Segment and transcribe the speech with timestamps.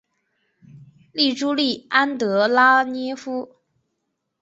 [1.13, 3.57] 圣朱利安德拉讷夫。